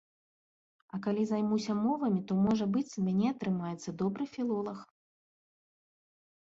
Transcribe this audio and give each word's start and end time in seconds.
А 0.97 0.99
калі 1.07 1.23
займуся 1.31 1.75
мовамі, 1.83 2.21
то, 2.31 2.39
можа 2.47 2.65
быць, 2.77 2.85
з 2.95 2.99
мяне 3.09 3.27
атрымаецца 3.35 3.89
добры 4.01 4.23
філолаг. 4.35 4.79